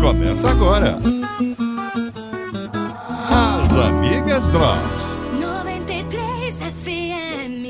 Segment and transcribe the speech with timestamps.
[0.00, 0.98] Começa agora.
[3.28, 5.18] As Amigas Drops.
[5.38, 7.66] 93 FM.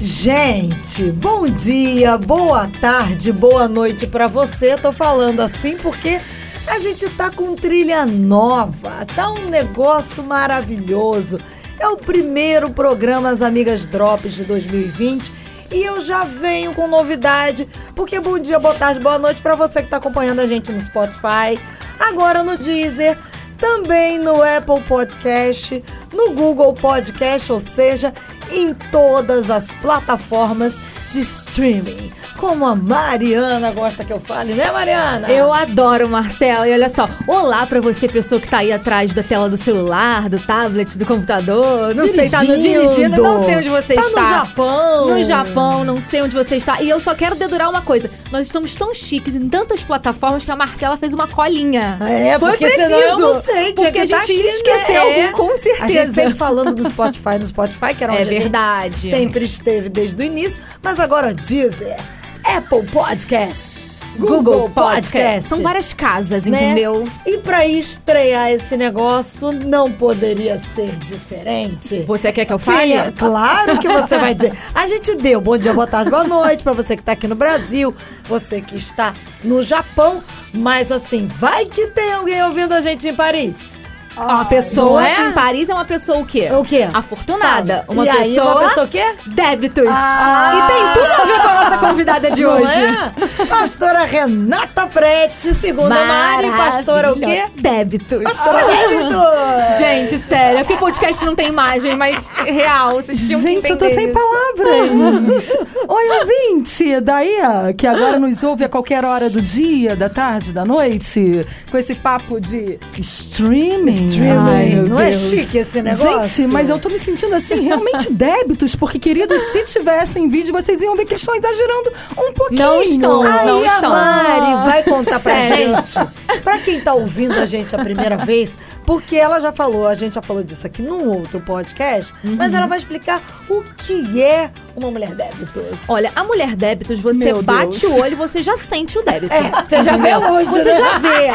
[0.00, 4.76] Gente, bom dia, boa tarde, boa noite pra você.
[4.76, 6.20] Tô falando assim porque
[6.66, 11.38] a gente tá com trilha nova, tá um negócio maravilhoso.
[11.78, 15.43] É o primeiro programa As Amigas Drops de 2020
[15.74, 19.82] e eu já venho com novidade, porque bom dia, boa tarde, boa noite pra você
[19.82, 21.58] que tá acompanhando a gente no Spotify,
[21.98, 23.18] agora no Deezer,
[23.58, 25.82] também no Apple Podcast,
[26.12, 28.14] no Google Podcast, ou seja,
[28.52, 30.76] em todas as plataformas
[31.10, 32.12] de streaming.
[32.46, 35.28] Como a Mariana gosta que eu fale, né, Mariana?
[35.32, 36.68] Eu adoro, Marcela.
[36.68, 40.28] E olha só, olá pra você, pessoa que tá aí atrás da tela do celular,
[40.28, 41.94] do tablet, do computador.
[41.94, 44.20] Não sei, tá no dirigindo, não sei onde você tá está.
[44.20, 45.08] no Japão.
[45.08, 46.82] No Japão, não sei onde você está.
[46.82, 48.10] E eu só quero dedurar uma coisa.
[48.30, 51.96] Nós estamos tão chiques em tantas plataformas que a Marcela fez uma colinha.
[52.02, 52.94] É, Foi porque preciso.
[52.94, 55.32] eu não sei, tinha porque que a tá gente aqui, esqueceu, né?
[55.32, 56.12] com A gente certeza.
[56.12, 59.10] sempre falando do Spotify, no Spotify, que era onde É verdade.
[59.10, 61.96] sempre esteve desde o início, mas agora Deezer,
[62.44, 65.48] Apple Podcast, Google Podcast.
[65.48, 66.72] São várias casas, né?
[66.72, 67.02] entendeu?
[67.26, 72.00] E pra estrear esse negócio, não poderia ser diferente.
[72.02, 72.92] Você quer que eu fale?
[72.92, 74.52] Tinha, claro que você vai dizer.
[74.74, 77.34] A gente deu bom dia, boa tarde, boa noite pra você que tá aqui no
[77.34, 77.94] Brasil,
[78.28, 83.14] você que está no Japão, mas assim, vai que tem alguém ouvindo a gente em
[83.14, 83.74] Paris.
[84.16, 85.28] Uma pessoa não é?
[85.28, 86.48] em Paris é uma pessoa o quê?
[86.52, 86.88] O quê?
[86.92, 87.84] Afortunada.
[87.88, 88.52] Uma E aí, pessoa.
[88.60, 89.04] uma pessoa o quê?
[89.26, 89.88] Débitos.
[89.88, 90.52] Ah.
[90.54, 92.80] E tem tudo a ver com a nossa convidada de Não hoje.
[92.80, 93.44] é?
[93.46, 97.44] Pastora Renata Prete, segunda Mari, pastora o quê?
[97.56, 98.22] Débitos.
[98.22, 99.78] Pastora Débitos.
[99.78, 103.76] Gente, sério, é porque o podcast não tem imagem, mas real, vocês tinham Gente, eu
[103.76, 104.18] tô sem isso.
[104.18, 105.56] palavras.
[105.88, 107.36] Oi, ouvinte, daí,
[107.76, 111.94] que agora nos ouve a qualquer hora do dia, da tarde, da noite, com esse
[111.94, 114.03] papo de streaming.
[114.46, 115.22] Ai, Não é Deus.
[115.30, 116.38] chique esse negócio?
[116.38, 120.82] Gente, mas eu tô me sentindo assim, realmente débitos, porque, queridos, se tivessem vídeo, vocês
[120.82, 122.60] iam ver que estão exagerando um pouquinho.
[122.60, 123.22] Não estão.
[123.22, 123.90] Aí não a estão.
[123.90, 125.74] Mari vai contar pra Sério.
[125.76, 128.56] gente, pra quem tá ouvindo a gente a primeira vez,
[128.86, 132.58] porque ela já falou, a gente já falou disso aqui num outro podcast, mas Uhum.
[132.58, 135.80] ela vai explicar o que é uma mulher débitos.
[135.88, 137.92] Olha, a mulher débitos, você Meu bate Deus.
[137.94, 139.32] o olho e você já sente o débito.
[139.32, 140.76] É, você já vê longe, Você né?
[140.76, 141.30] já vê.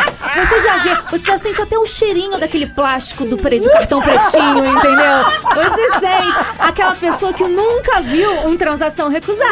[0.46, 0.96] Você já vê.
[1.12, 5.24] Você já sente até o cheirinho daquele plástico do, pre- do cartão pretinho, entendeu?
[5.56, 9.50] Você sente aquela pessoa que nunca viu um transação recusada.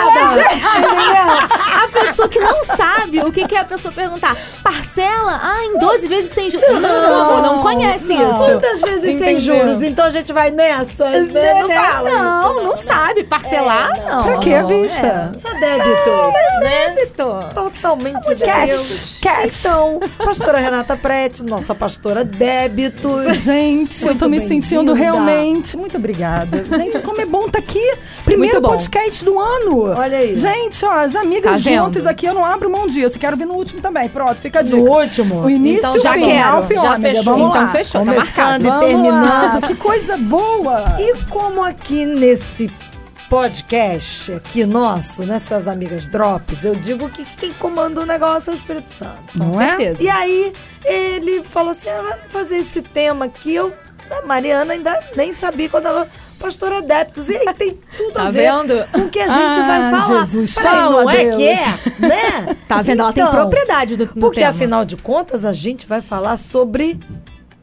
[0.78, 1.48] Entendeu?
[1.84, 4.36] A pessoa que não sabe o que, que é a pessoa perguntar.
[4.64, 5.40] Parcela?
[5.44, 6.68] Ah, em 12 vezes sem juros.
[6.82, 8.46] Não, não conhece isso.
[8.46, 9.82] Quantas vezes sem juros?
[9.82, 11.62] Então a gente vai nessas, né?
[11.62, 13.24] Não fala isso, Não, não sabe.
[13.24, 13.77] Parcelar, É,
[14.10, 14.24] não.
[14.24, 15.32] Pra que a não, vista?
[15.38, 16.94] Só débitos, né?
[16.96, 17.26] Débito.
[17.54, 19.60] Totalmente de Cash, cash.
[19.66, 23.38] Então, pastora Renata Prete, nossa pastora débitos.
[23.38, 25.76] Gente, eu Muito tô me sentindo realmente.
[25.78, 26.64] Muito obrigada.
[26.64, 27.94] Gente, como é bom estar aqui.
[28.24, 29.90] Primeiro podcast do ano.
[29.98, 30.36] Olha aí.
[30.36, 33.18] Gente, ó, as amigas Tá juntas aqui, eu não abro mão disso.
[33.20, 34.10] Quero vir no último também.
[34.10, 34.78] Pronto, fica a dica.
[34.78, 35.42] No último?
[35.44, 37.08] O início, Então já fim, quero, e já ômega.
[37.08, 37.24] fechou.
[37.24, 37.68] Vamos Então lá.
[37.72, 38.68] fechou, tá marcado.
[38.68, 39.62] e terminando.
[39.68, 40.86] Que coisa boa.
[41.00, 42.68] E como aqui nesse
[43.30, 48.58] podcast, aqui nosso, nessas amigas drops, eu digo que quem comanda o negócio é o
[48.58, 49.34] Espírito Santo.
[49.36, 49.68] Não Com é?
[49.70, 49.98] certeza.
[50.02, 50.54] E aí
[50.86, 53.54] ele falou assim: ah, vamos fazer esse tema aqui.
[53.56, 53.74] Eu,
[54.12, 56.08] a Mariana ainda nem sabia quando ela.
[56.40, 57.30] Pastora Adeptos.
[57.30, 58.88] E aí tem tudo a Tá ver vendo?
[58.92, 60.22] com o que a gente Ah, vai falar.
[60.24, 61.36] Jesus, Peraí, fala, não é Deus.
[61.36, 62.56] que é, né?
[62.70, 63.00] Tá vendo?
[63.02, 64.52] Ela tem Então, propriedade do, do Porque tema.
[64.52, 67.00] afinal de contas a gente vai falar sobre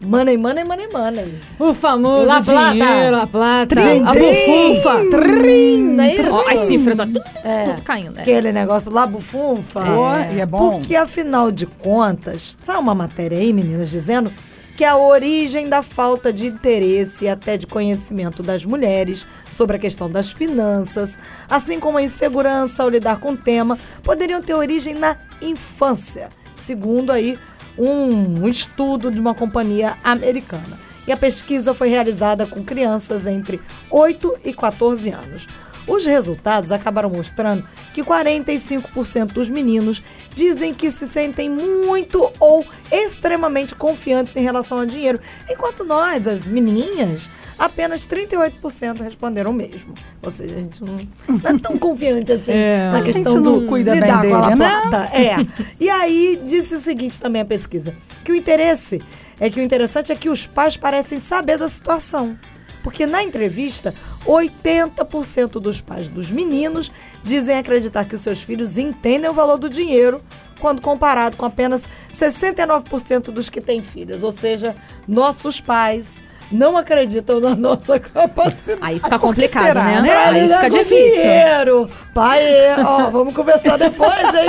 [0.05, 1.35] money, money, money, money.
[1.59, 2.73] O famoso La Plata.
[2.73, 5.11] dinheiro, a plata, Trim, a trim, bufunfa.
[5.11, 5.97] trim?
[6.31, 7.65] Ó, as cifras, ó, tudo, É.
[7.65, 8.13] tudo caindo.
[8.15, 8.23] né?
[8.23, 9.81] Aquele negócio lá, bufunfa.
[9.81, 10.79] Ó, e é bom.
[10.79, 14.33] Porque, afinal de contas, sabe uma matéria aí, meninas, dizendo
[14.77, 19.79] que a origem da falta de interesse e até de conhecimento das mulheres sobre a
[19.79, 21.17] questão das finanças,
[21.49, 27.13] assim como a insegurança ao lidar com o tema, poderiam ter origem na infância, segundo
[27.13, 27.39] aí
[27.79, 30.79] um estudo de uma companhia americana.
[31.07, 33.61] E a pesquisa foi realizada com crianças entre
[33.91, 35.47] 8 e 14 anos.
[35.87, 40.03] Os resultados acabaram mostrando que 45% dos meninos
[40.35, 46.45] dizem que se sentem muito ou extremamente confiantes em relação ao dinheiro, enquanto nós, as
[46.45, 49.95] menininhas, apenas 38% responderam o mesmo.
[50.23, 50.99] Ou seja, a gente não,
[51.29, 52.91] não é tão confiante assim É.
[52.93, 54.81] na A gente questão não do cuida bem lidar com a dele, né?
[54.81, 55.17] plata.
[55.17, 55.37] É.
[55.81, 59.03] E aí disse o seguinte também a pesquisa, que o interesse
[59.41, 62.39] é que o interessante é que os pais parecem saber da situação.
[62.83, 63.95] Porque na entrevista,
[64.27, 66.93] 80% dos pais dos meninos
[67.23, 70.21] dizem acreditar que os seus filhos entendem o valor do dinheiro
[70.61, 74.23] quando comparado com apenas 69% dos que têm filhos.
[74.23, 74.75] Ou seja,
[75.09, 76.21] nossos pais
[76.55, 78.79] não acreditam na nossa capacidade.
[78.81, 80.03] Aí fica complicado, será, né?
[80.03, 80.13] né?
[80.13, 81.21] Aí fica difícil.
[81.21, 81.91] Dinheiro.
[82.15, 82.43] Pai,
[82.79, 84.49] ó, vamos conversar depois, hein?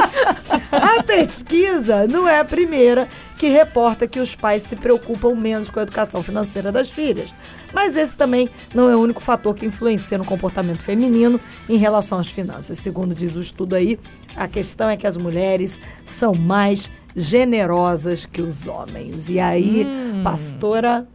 [0.71, 3.07] A pesquisa não é a primeira
[3.37, 7.33] que reporta que os pais se preocupam menos com a educação financeira das filhas.
[7.73, 12.19] Mas esse também não é o único fator que influencia no comportamento feminino em relação
[12.19, 12.77] às finanças.
[12.79, 13.99] Segundo diz o estudo aí,
[14.35, 19.27] a questão é que as mulheres são mais generosas que os homens.
[19.29, 19.87] E aí,
[20.23, 21.07] pastora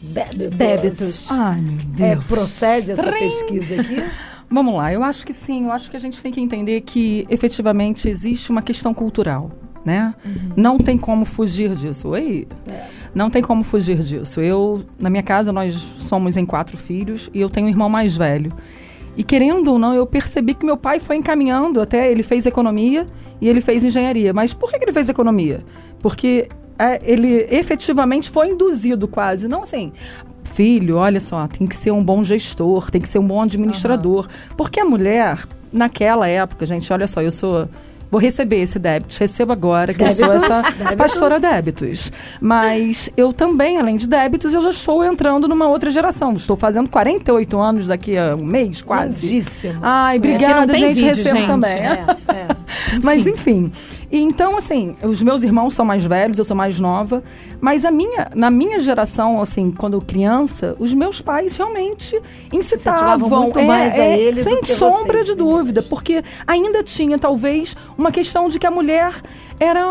[0.00, 0.48] débitos.
[0.56, 1.30] Débitos.
[1.30, 1.74] Ai, meu
[2.06, 2.24] É, Deus.
[2.26, 3.18] procede essa Trim.
[3.28, 4.02] pesquisa aqui?
[4.50, 7.26] Vamos lá, eu acho que sim, eu acho que a gente tem que entender que
[7.28, 9.50] efetivamente existe uma questão cultural,
[9.84, 10.14] né?
[10.56, 12.08] Não tem como fugir disso.
[12.08, 12.48] Oi?
[13.14, 14.40] Não tem como fugir disso.
[14.40, 18.16] Eu, na minha casa, nós somos em quatro filhos e eu tenho um irmão mais
[18.16, 18.50] velho.
[19.18, 23.06] E querendo ou não, eu percebi que meu pai foi encaminhando até, ele fez economia
[23.40, 24.32] e ele fez engenharia.
[24.32, 25.62] Mas por que que ele fez economia?
[26.00, 26.54] Porque é,
[27.02, 29.92] ele efetivamente foi induzido quase, não assim,
[30.44, 34.28] filho, olha só, tem que ser um bom gestor, tem que ser um bom administrador.
[34.56, 37.68] Porque a mulher, naquela época, gente, olha só, eu sou.
[38.10, 40.94] Vou receber esse débito, recebo agora, que eu sou Débitos, essa débitos.
[40.96, 42.12] pastora débitos.
[42.40, 46.32] Mas eu também, além de débitos, eu já estou entrando numa outra geração.
[46.32, 49.26] Estou fazendo 48 anos daqui a um mês, quase.
[49.28, 49.80] Lindíssimo.
[49.82, 51.46] Ai, É, obrigada, tem gente, vídeo, recebo gente.
[51.46, 51.72] também.
[51.78, 52.48] É, é.
[53.02, 53.70] Mas enfim.
[54.10, 57.22] Então, assim, os meus irmãos são mais velhos, eu sou mais nova.
[57.60, 62.18] Mas a minha, na minha geração, assim, quando criança, os meus pais realmente
[62.52, 63.28] incitavam.
[63.28, 65.82] Muito mais a eles do Sem sombra vocês, de dúvida.
[65.82, 69.12] Porque ainda tinha, talvez, uma questão de que a mulher
[69.58, 69.82] era,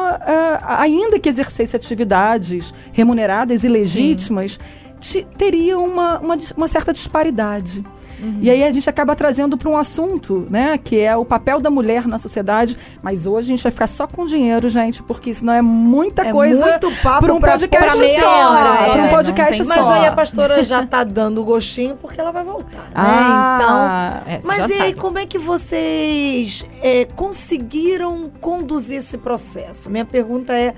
[0.64, 4.58] ah, ainda que exercesse atividades remuneradas e legítimas,
[5.00, 7.84] ti- teria uma, uma, uma certa disparidade.
[8.20, 8.40] Uhum.
[8.42, 11.70] E aí a gente acaba trazendo para um assunto, né, que é o papel da
[11.70, 12.78] mulher na sociedade.
[13.02, 16.32] Mas hoje a gente vai ficar só com dinheiro, gente, porque senão é muita É
[16.32, 18.52] coisa muito papo para um pra podcast meia só.
[18.52, 19.70] hora, Para é, um não podcast só.
[19.70, 22.92] Mas aí a pastora já tá dando gostinho porque ela vai voltar, né?
[22.96, 24.94] Ah, então, é, mas e aí, sabe.
[24.96, 29.90] como é que vocês é, conseguiram conduzir esse processo?
[29.90, 30.74] Minha pergunta é.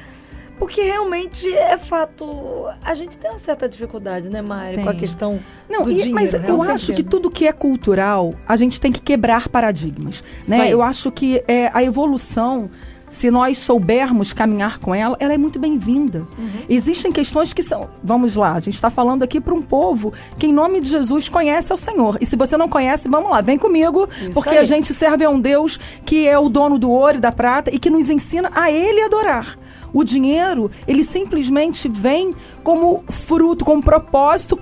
[0.60, 2.66] Porque realmente é fato.
[2.84, 5.40] A gente tem uma certa dificuldade, né, Mário, com a questão
[5.70, 6.14] Não, do e- dinheiro.
[6.16, 10.24] mas eu acho que tudo que é cultural, a gente tem que quebrar paradigmas.
[10.42, 10.62] Isso Né?
[10.62, 10.72] aí.
[10.72, 12.70] Eu acho que é, a evolução,
[13.10, 16.28] se nós soubermos caminhar com ela, ela é muito bem-vinda.
[16.38, 16.50] Uhum.
[16.70, 17.90] Existem questões que são.
[18.04, 21.28] Vamos lá, a gente está falando aqui para um povo que, em nome de Jesus,
[21.30, 22.18] conhece ao Senhor.
[22.22, 24.58] E se você não conhece, vamos lá, vem comigo, Isso porque aí.
[24.60, 27.74] a gente serve a um Deus que é o dono do ouro e da prata
[27.74, 29.58] e que nos ensina a Ele adorar.
[29.94, 32.34] O dinheiro, ele simplesmente vem
[32.64, 34.60] como fruto, como propósito,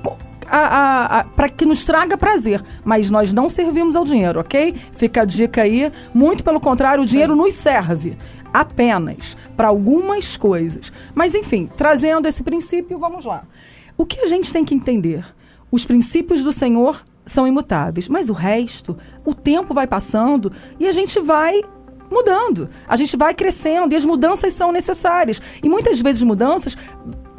[1.36, 2.64] para que nos traga prazer.
[2.84, 4.74] Mas nós não servimos ao dinheiro, ok?
[4.92, 5.92] Fica a dica aí.
[6.14, 8.18] Muito pelo contrário, o dinheiro nos serve
[8.54, 10.92] apenas para algumas coisas.
[11.14, 13.44] Mas enfim, trazendo esse princípio, vamos lá.
[13.98, 15.26] O que a gente tem que entender?
[15.70, 20.94] Os princípios do Senhor são imutáveis, mas o resto, o tempo vai passando e a
[20.94, 21.62] gente vai
[22.10, 22.70] mudando.
[22.88, 25.42] A gente vai crescendo e as mudanças são necessárias.
[25.64, 26.78] E muitas vezes mudanças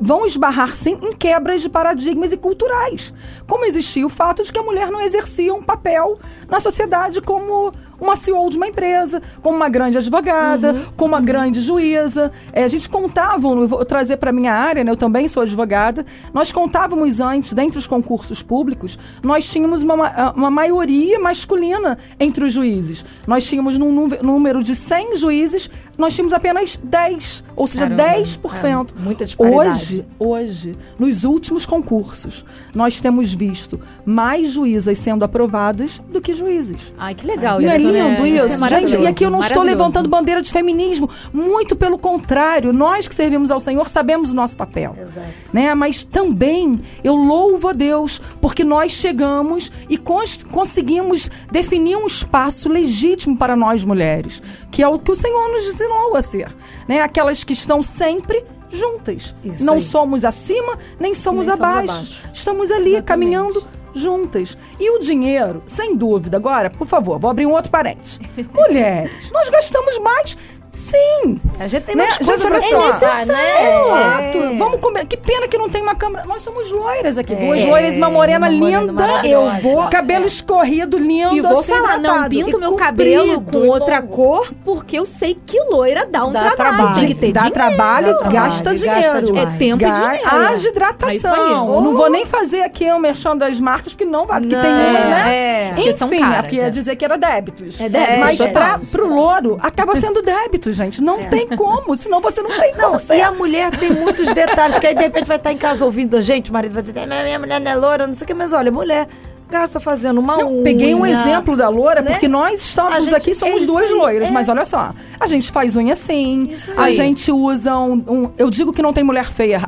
[0.01, 3.13] vão esbarrar sim em quebras de paradigmas e culturais.
[3.49, 6.19] Como existia o fato de que a mulher não exercia um papel
[6.49, 11.61] na sociedade como uma CEO de uma empresa, como uma grande advogada, como uma grande
[11.61, 12.31] juíza.
[12.53, 16.53] É, a gente contava, vou trazer para minha área, né, eu também sou advogada, nós
[16.53, 22.53] contávamos antes, dentre os concursos públicos, nós tínhamos uma, ma- uma maioria masculina entre os
[22.53, 23.05] juízes.
[23.27, 28.21] Nós tínhamos num número- número de 100 juízes, nós tínhamos apenas 10, ou seja, Caramba.
[28.21, 28.89] 10%.
[28.97, 29.69] É, muita disparidade.
[29.69, 36.93] Hoje, hoje, nos últimos concursos, nós temos visto mais juízas sendo aprovadas do que juízes.
[36.97, 38.29] Ai, que legal Não é isso, lindo né?
[38.29, 38.65] isso?
[38.65, 41.11] é Gente, e aqui eu não estou levantando bandeira de feminismo.
[41.33, 44.95] Muito pelo contrário, nós que servimos ao Senhor sabemos o nosso papel.
[44.97, 45.27] Exato.
[45.53, 45.75] Né?
[45.75, 52.69] Mas também eu louvo a Deus porque nós chegamos e cons- conseguimos definir um espaço
[52.69, 54.41] legítimo para nós mulheres,
[54.71, 56.49] que é o que o Senhor nos ensinou a ser.
[56.87, 57.01] Né?
[57.01, 59.35] Aquelas que estão sempre juntas.
[59.43, 59.81] Isso não aí.
[59.81, 61.93] somos acima, nem somos, Nem somos abaixo.
[61.93, 62.23] abaixo.
[62.33, 63.05] Estamos ali Exatamente.
[63.05, 64.57] caminhando juntas.
[64.79, 68.19] E o dinheiro, sem dúvida, agora, por favor, vou abrir um outro parênteses.
[68.53, 70.37] Mulheres, nós gastamos mais,
[70.73, 71.41] sim.
[71.59, 72.05] A gente tem Né?
[72.05, 73.69] mais Gente, coisa olha pra pensar, né?
[73.69, 74.39] Exato.
[74.55, 74.57] É.
[74.59, 75.05] Vamos comer.
[75.07, 76.25] Que pena que não tem uma câmera.
[76.27, 77.33] Nós somos loiras aqui.
[77.33, 79.27] É, Duas loiras e uma morena uma linda.
[79.27, 79.89] Eu vou.
[79.89, 81.35] Cabelo escorrido, lindo.
[81.37, 85.05] E vou assim, falar, não pinto E meu cabelo com e outra cor, porque eu
[85.05, 86.57] sei que loira dá um Dá trabalho.
[86.77, 86.95] trabalho.
[86.99, 87.55] Tem que ter Dá dinheiro.
[87.55, 89.01] trabalho, Dá gasta dinheiro.
[89.01, 89.55] gasta demais.
[89.55, 90.29] É tempo e Ga- dinheiro.
[90.29, 91.75] Haja É isso hidratação.
[91.75, 94.71] Eu não vou nem fazer aqui o merchan das marcas, porque não vai, porque tem
[94.71, 95.35] Não, uma, né?
[95.37, 95.75] é.
[95.89, 96.71] Enfim, caras, aqui ia é.
[96.71, 97.81] dizer que era débitos.
[97.81, 100.58] É débito, Mas pra, pro louro, acaba sendo débitos.
[100.73, 101.03] gente.
[101.03, 103.15] Não tem como, senão você não tem Não, como.
[103.15, 106.17] e a mulher tem muitos detalhes, porque aí de repente vai estar em casa ouvindo
[106.17, 108.29] a gente, o marido vai dizer, "Minha- minha mulher não é loura, não sei o
[108.29, 109.07] que, mas olha, mulher
[109.51, 110.63] gasta fazendo uma Não, unha.
[110.65, 112.11] peguei um exemplo da loura, né?
[112.11, 114.31] porque nós estamos gente- aqui, é somos isso duas loiras, é.
[114.31, 114.93] mas olha só.
[115.19, 118.93] A gente faz unha sim, Isso a gente usa um, um- Eu digo que não
[118.93, 119.63] tem mulher feia.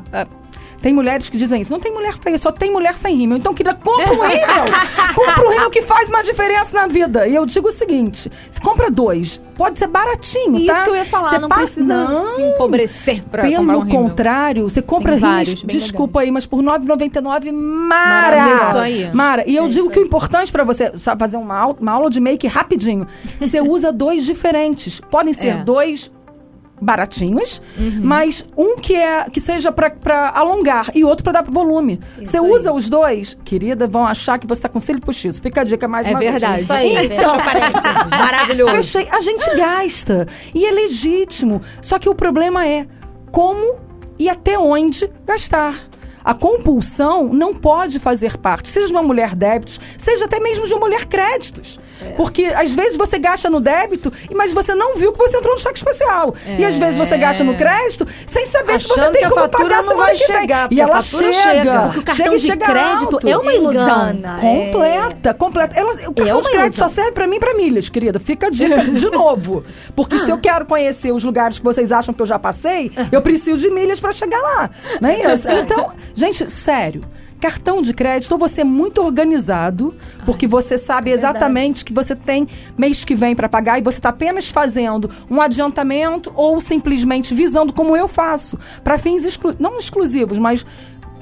[0.83, 1.71] Tem mulheres que dizem isso.
[1.71, 3.37] Não tem mulher feia, só tem mulher sem rímel.
[3.37, 4.65] Então, querida, compra um rímel.
[5.15, 7.27] compra um rímel que faz uma diferença na vida.
[7.29, 10.83] E eu digo o seguinte: se compra dois, pode ser baratinho, Isso tá?
[10.85, 12.35] que eu ia falar, Você não passa- precisa Não.
[12.35, 14.03] se empobrecer pra comprar Pelo um rímel.
[14.03, 18.65] contrário, você compra rímel, desculpa aí, mas por R$ 9,99, Maravilhoso.
[18.65, 18.71] Mara!
[18.71, 19.11] Isso aí.
[19.15, 21.93] Mara, e eu É digo isso que o importante pra você fazer uma aula, uma
[21.93, 23.07] aula de make rapidinho,
[23.41, 25.01] você usa dois diferentes.
[25.11, 25.57] Podem ser É.
[25.57, 26.11] dois
[26.81, 28.01] baratinhos, Uhum.
[28.03, 32.01] mas um que é que seja pra- pra alongar e outro pra dar volume.
[32.23, 32.43] você aí.
[32.51, 35.43] usa os dois, querida, vão achar que você tá com cílio postiço.
[35.43, 36.31] Fica a dica mais É uma vez.
[36.33, 36.61] verdade.
[36.63, 37.37] Isso aí, Então,
[38.11, 38.73] maravilhoso.
[38.73, 39.09] Fechei.
[39.11, 40.27] A gente gasta.
[40.55, 41.61] E é legítimo.
[41.83, 42.87] Só que o problema é
[43.31, 43.79] como
[44.19, 45.75] e até onde gastar.
[46.25, 50.73] A compulsão não pode fazer parte, seja de uma mulher débitos, seja até mesmo de
[50.75, 51.79] uma mulher créditos.
[52.03, 52.11] É.
[52.13, 55.61] Porque às vezes você gasta no débito, mas você não viu que você entrou no
[55.61, 56.35] cheque especial.
[56.59, 59.03] E às vezes você gasta no crédito sem saber se você É.
[59.03, 61.33] Achando tem que a como fatura pagar não vai chegar, E ela chega.
[61.33, 61.81] chega.
[61.83, 63.29] Porque o cartão chega de chega crédito alto.
[63.29, 63.83] é uma ilusão.
[64.13, 64.41] Engana, é.
[64.67, 65.79] Completa, completa.
[65.79, 68.19] Ela, o cartão uma de crédito só serve pra mim e pra milhas, querida.
[68.19, 69.63] Fica a dica de novo.
[69.95, 73.21] Porque se eu quero conhecer os lugares que vocês acham que eu já passei, eu
[73.21, 74.71] preciso de milhas pra chegar lá.
[75.01, 75.49] Não é isso?
[75.51, 77.03] Então, gente, sério.
[77.41, 79.95] Cartão de crédito, ou você é muito organizado,
[80.27, 84.11] porque você sabe exatamente que você tem mês que vem pra pagar e você está
[84.11, 90.39] apenas fazendo um adiantamento ou simplesmente visando como eu faço, para fins exclu não exclusivos,
[90.39, 90.67] mas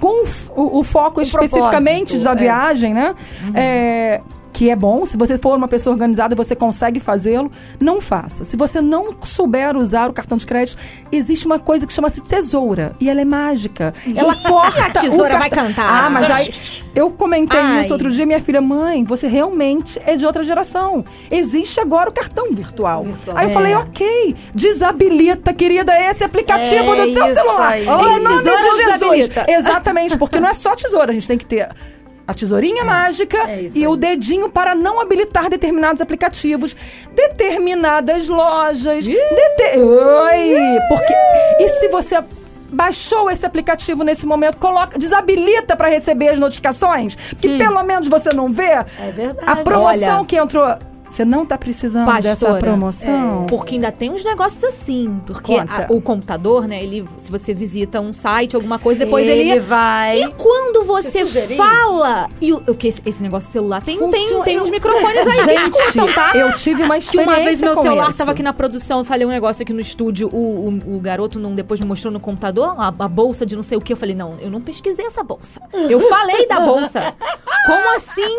[0.00, 0.26] com o
[0.56, 2.34] o, o foco especificamente propósito, da é.
[2.34, 3.14] viagem, né?
[3.54, 4.20] É,
[4.58, 7.48] que é bom, se você for uma pessoa organizada, você consegue fazê-lo,
[7.78, 8.42] não faça.
[8.42, 10.76] Se você não souber usar o cartão de crédito,
[11.12, 12.92] existe uma coisa que chama-se tesoura.
[12.98, 13.94] E ela é mágica.
[14.16, 14.86] Ela corta.
[14.86, 16.06] a tesoura o vai cantar.
[16.06, 16.50] Ah, mas aí.
[16.92, 17.82] Eu comentei Ai.
[17.82, 21.04] isso outro dia, minha filha, mãe, você realmente é de outra geração.
[21.30, 23.06] Existe agora o cartão virtual.
[23.36, 23.52] Aí eu É.
[23.52, 27.72] falei, ok, desabilita, querida, esse aplicativo É do seu celular.
[27.74, 27.84] aí.
[27.84, 28.86] Em nome de Jesus.
[28.86, 29.44] desabilita.
[29.48, 31.68] Exatamente, porque não é só tesoura, a gente tem que ter
[32.28, 33.86] a tesourinha mágica É e aí.
[33.88, 36.76] o dedinho para não habilitar determinados aplicativos,
[37.14, 39.06] determinadas lojas.
[39.06, 40.56] dete- Oi!
[40.88, 41.14] Porque.
[41.58, 42.22] E se você
[42.70, 48.28] baixou esse aplicativo nesse momento, coloca, desabilita para receber as notificações, que pelo menos você
[48.34, 49.50] não vê É verdade.
[49.50, 50.24] a promoção Olha.
[50.26, 50.76] que entrou.
[51.08, 53.46] Você não tá precisando dessa Pastora, promoção?
[53.48, 55.20] Porque ainda tem uns negócios assim.
[55.26, 56.82] Porque a- o computador, né?
[56.82, 59.50] Ele, se você visita um site, alguma coisa, depois ele.
[59.50, 60.22] Ele vai...
[60.22, 61.24] E quando você
[61.56, 62.28] fala.
[62.40, 65.38] E o, o que esse, esse negócio celular tem, tem, Funciona- tem uns microfones aí
[65.38, 66.32] que Gente, escutam, tá?
[66.34, 68.18] eu tive uma Que experiência uma vez meu celular isso.
[68.18, 71.38] tava aqui na produção, eu falei um negócio aqui no estúdio, o, o, o garoto
[71.38, 73.92] não, depois me mostrou no computador a, a bolsa de não sei o que.
[73.92, 75.60] Eu falei, não, eu não pesquisei essa bolsa.
[75.72, 77.14] Eu falei da bolsa.
[77.66, 78.38] Como assim?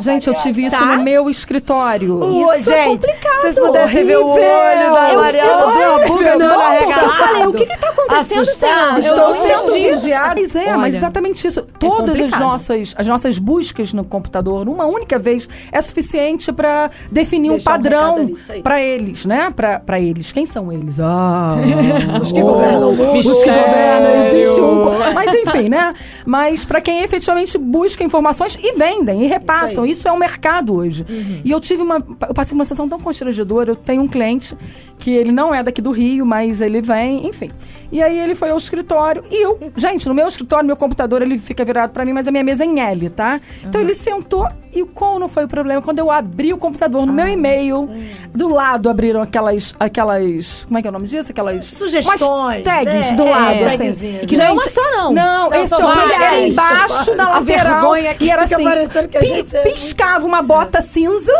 [0.00, 0.96] Gente, eu tive isso Tá?
[0.96, 1.99] no meu escritório.
[2.08, 3.34] O, Isso é gente, complicado.
[3.36, 6.60] se vocês pudessem ver o olho da Eu Mariana, deu uma buga no olho horrível.
[6.60, 7.04] arregalado.
[7.06, 9.02] Eu falei, o que que tá acontecendo, Assustado.
[9.02, 9.16] Senhor?
[9.16, 9.94] Estou sendo entendi.
[9.94, 10.40] vigiada.
[10.40, 11.62] É, mas Olha, exatamente isso.
[11.78, 12.40] Todas as complicado.
[12.40, 17.70] nossas, as nossas buscas no computador, uma única vez, é suficiente para definir um Deixar
[17.70, 18.62] um padrão recado ali, isso aí.
[18.62, 19.52] para eles, né?
[19.54, 20.32] Para eles.
[20.32, 20.98] Quem são eles?
[21.00, 21.56] Ah,
[22.22, 23.18] Os que governam o mundo.
[23.18, 24.82] Os que governam, existe um.
[24.84, 25.92] co- Mas enfim, né?
[26.26, 29.84] Mas para quem efetivamente busca informações e vendem e repassam.
[29.86, 31.04] Isso, é um mercado hoje.
[31.08, 31.40] Uhum.
[31.44, 32.04] E eu tive uma.
[32.28, 33.70] Eu passei uma situação tão constrangedora.
[33.72, 34.56] Eu tenho um cliente
[34.98, 37.50] que ele não é daqui do Rio, mas ele vem, enfim.
[37.92, 39.24] E aí ele foi ao escritório.
[39.30, 42.30] E eu, gente, no meu escritório, meu computador, ele fica virado para mim, mas a
[42.30, 43.40] minha mesa é em L, tá?
[43.64, 44.48] Então ele sentou.
[44.72, 45.82] E qual não foi o problema?
[45.82, 47.90] Quando eu abri o computador no meu e-mail,
[48.32, 49.74] do lado abriram aquelas.
[49.80, 50.64] aquelas.
[50.66, 51.32] Como é que é o nome disso?
[51.32, 51.64] Aquelas.
[51.64, 53.16] Sugestões, tags né?
[53.16, 53.78] do É, lado, assim.
[53.78, 54.22] tagzinhas.
[54.22, 55.12] E que não é uma só, não.
[55.12, 56.14] Não, Não, esse é problema.
[56.14, 57.96] Era embaixo da A lateral.
[57.96, 58.64] e era assim.
[58.68, 61.32] é piscava uma bota cinza.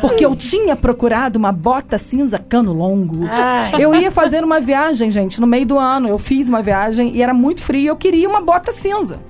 [0.00, 3.26] Porque eu tinha procurado uma bota cinza cano longo.
[3.30, 3.82] Ai.
[3.82, 6.08] Eu ia fazer uma viagem, gente, no meio do ano.
[6.08, 9.20] Eu fiz uma viagem e era muito frio eu queria uma bota cinza.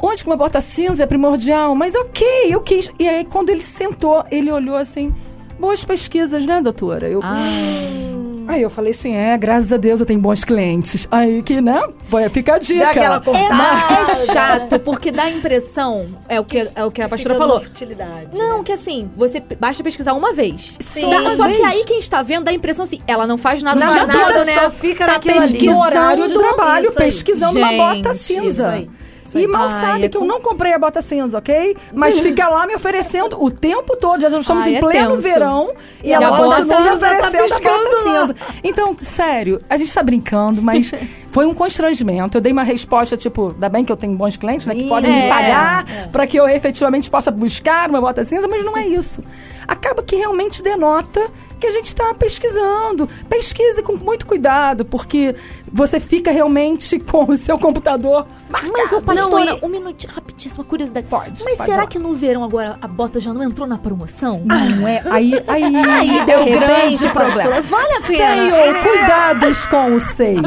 [0.00, 1.74] Onde que uma bota cinza é primordial?
[1.74, 2.90] Mas ok, eu quis.
[2.98, 5.12] E aí, quando ele sentou, ele olhou assim.
[5.58, 7.08] Boas pesquisas, né, doutora?
[7.08, 7.20] Eu,
[8.50, 11.06] Aí eu falei assim, é, graças a Deus eu tenho bons clientes.
[11.10, 12.80] Aí que, né, vai ficar a dica.
[12.84, 14.10] Dá aquela É, cortada.
[14.10, 17.46] é chato, porque dá a impressão, é o que, é o que a pastora Fica
[17.46, 17.58] falou.
[17.60, 18.36] numa futilidade.
[18.36, 20.72] Não, que assim, você basta pesquisar uma vez.
[20.80, 21.08] Sim.
[21.08, 23.62] Dá- Uma só que aí quem está vendo dá a impressão assim, ela não faz
[23.62, 24.52] nada Não o dia faz nada, todo, né?
[24.60, 25.70] só fica tá pesquisando.
[25.72, 28.84] no horário de trabalho, pesquisando uma bota cinza.
[29.34, 29.44] Aí.
[29.44, 31.76] E mal Ai, sabe é que eu com- não comprei a bota cinza, ok?
[31.94, 34.20] Mas fica lá me oferecendo o tempo todo.
[34.20, 35.22] Já estamos Ai, em é pleno tenso.
[35.22, 35.72] verão
[36.02, 38.20] e, E a ela bota continua me cinza tá oferecendo a bota lá.
[38.26, 38.36] cinza.
[38.64, 40.90] Então, sério, a gente tá brincando, mas
[41.30, 42.38] foi um constrangimento.
[42.38, 44.74] Eu dei uma resposta, tipo, ainda bem que eu tenho bons clientes, né?
[44.74, 45.28] Que Ih, podem me é.
[45.28, 49.22] pagar pra que eu efetivamente possa buscar uma bota cinza, mas não é isso.
[49.68, 51.20] Acaba que realmente denota
[51.60, 53.08] que a gente está pesquisando.
[53.28, 55.34] Pesquise com muito cuidado, porque
[55.72, 60.64] você fica realmente com o seu computador Mas, ô, pastora, Não, e- um minutinho, rapidíssimo,
[60.64, 61.06] curiosidade.
[61.08, 61.86] Pode, Mas pode será falar.
[61.86, 64.42] que no verão agora a bota já não entrou na promoção?
[64.44, 65.02] Não é.
[65.10, 67.60] Aí, aí, Aí, de é o repente, grande pastora, problema.
[67.62, 68.16] vale a pena.
[68.16, 70.42] Seio, cuidados com o seio.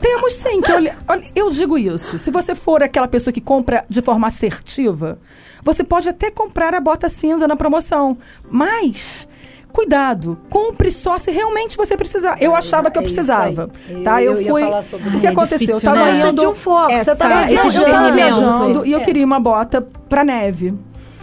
[0.00, 2.18] Temos sim que olha, olha, eu digo isso.
[2.18, 5.18] Se você for aquela pessoa que compra de forma assertiva,
[5.62, 8.16] você pode até comprar a bota cinza na promoção,
[8.48, 9.26] mas
[9.72, 12.36] Cuidado, compre só se realmente você precisar.
[12.40, 13.70] Eu achava que eu é precisava,
[14.04, 14.22] tá?
[14.22, 14.62] Eu- Eu, fui.
[14.64, 15.58] o que É aconteceu?
[15.58, 16.28] difícil, eu tava né?
[16.28, 16.90] Indo de um foco.
[16.92, 19.04] essa- você tava esse não, eu tava viajando e eu É.
[19.04, 20.74] queria uma bota pra neve.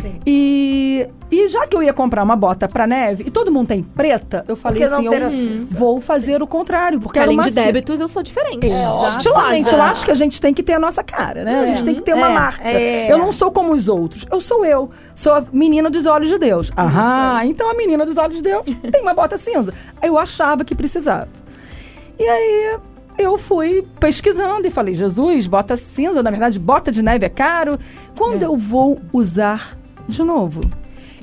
[0.01, 0.19] Sim.
[0.25, 3.83] E, e já que eu ia comprar uma bota pra neve e todo mundo tem
[3.83, 5.77] preta, eu falei assim, eu a cinza?
[5.77, 8.65] vou fazer o contrário, porque além de débitos, eu sou diferente.
[8.67, 11.59] Exatamente, eu acho que a gente tem que ter a nossa cara, né?
[11.61, 12.67] A gente tem que ter uma É, marca.
[12.67, 13.11] é.
[13.11, 14.89] Eu não sou como os outros, eu sou eu.
[15.13, 16.71] Sou a menina dos olhos de Deus.
[16.77, 19.73] Aham, então a menina dos olhos de Deus tem uma bota cinza.
[20.01, 21.27] Eu achava que precisava.
[22.19, 22.77] E aí
[23.17, 27.77] eu fui pesquisando e falei, Jesus, bota cinza, na verdade, bota de neve é caro.
[28.17, 30.61] Quando eu vou usar de novo?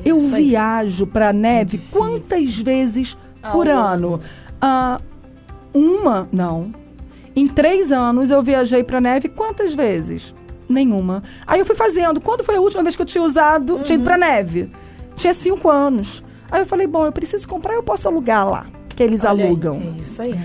[0.05, 0.49] Eu Isso aí.
[0.49, 3.17] viajo pra neve quantas vezes
[3.53, 4.21] por ano?
[4.61, 4.99] Ah,
[5.73, 6.29] uma?
[6.33, 6.73] Não.
[7.37, 10.35] Em três anos eu viajei pra neve quantas vezes?
[10.69, 11.23] Nenhuma.
[11.47, 12.21] Aí eu fui fazendo.
[12.21, 14.71] Quando foi a última vez que eu tinha usado, tinha ido pra neve?
[15.17, 16.23] Tinha cinco anos.
[16.51, 18.67] Aí eu falei, bom, eu preciso comprar, eu posso alugar lá.
[18.89, 19.77] Que eles Olha aí, alugam.
[19.97, 20.39] É isso aí.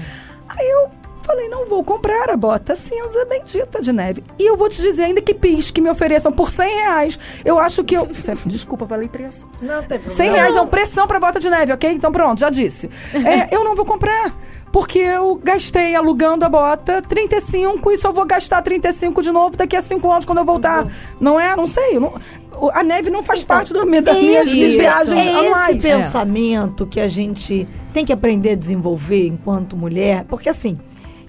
[0.48, 0.90] Aí eu
[1.22, 4.24] falei, não vou comprar a bota cinza bendita de neve.
[4.38, 7.20] E eu vou te dizer ainda que PIS que me ofereçam por 100 reais.
[7.46, 8.08] Eu acho que eu...
[8.46, 9.48] Desculpa, falei preço.
[9.62, 10.10] Não tem problema.
[10.10, 11.92] 100 reais é um pressão pra bota de neve, ok?
[11.92, 12.90] Então pronto, já disse.
[13.14, 14.36] É, eu não vou comprar.
[14.72, 19.76] Porque eu gastei alugando a bota 35 e só vou gastar 35 de novo daqui
[19.76, 20.86] a 5 anos quando eu voltar.
[21.20, 21.56] Não é?
[21.56, 22.00] Não sei.
[22.00, 22.14] não-
[22.74, 25.70] a neve não faz parte do, das minhas Esse- viagens é anuais.
[25.70, 30.78] esse pensamento que a gente tem que aprender a desenvolver enquanto mulher, porque assim,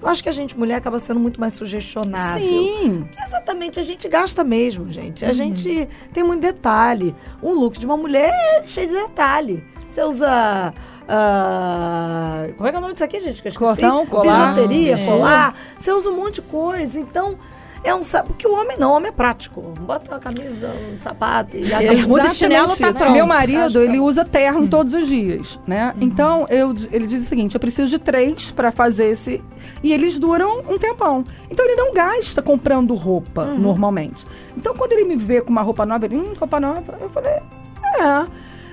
[0.01, 2.41] eu acho que a gente mulher acaba sendo muito mais sugestionável.
[2.43, 3.07] Sim.
[3.25, 5.23] Exatamente, a gente gasta mesmo, gente.
[5.23, 7.15] A gente tem muito detalhe.
[7.41, 9.63] Um look de uma mulher é cheio de detalhe.
[9.89, 10.73] Você usa.
[11.07, 13.41] ah, como é que é o nome disso aqui, gente?
[13.41, 13.81] Que eu esqueci.
[13.81, 14.53] Cordão, colar.
[14.55, 15.05] Bijuteria, É.
[15.05, 15.55] colar.
[15.77, 16.99] Você usa um monte de coisa.
[16.99, 17.37] Então,
[17.83, 18.01] é um.
[18.03, 19.61] sa- Porque o homem não, o homem é prático.
[19.79, 23.11] Bota uma camisa, um sapato e já Bermuda e Exatamente chinelo tá pronto.
[23.13, 24.03] Meu marido, ele tá.
[24.03, 25.93] usa terno todos os dias, né?
[25.99, 29.41] Então, eu, ele diz o seguinte, eu preciso de três pra fazer esse...
[29.83, 31.23] E eles duram um tempão.
[31.49, 33.57] Então, ele não gasta comprando roupa, Uhum.
[33.59, 34.25] normalmente.
[34.55, 37.31] Então, quando ele me vê com uma roupa nova, ele, hum, roupa nova, eu falei,
[37.33, 38.25] é...